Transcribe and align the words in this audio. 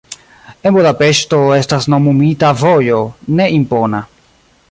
En 0.67 0.73
Budapeŝto 0.77 1.41
estas 1.57 1.87
nomumita 1.95 2.51
vojo, 2.63 3.05
ne 3.41 3.49
impona. 3.61 4.03